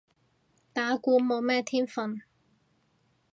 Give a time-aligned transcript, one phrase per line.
[0.73, 2.23] 打鼓冇咩天份